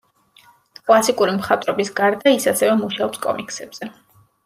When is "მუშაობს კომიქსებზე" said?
2.83-3.97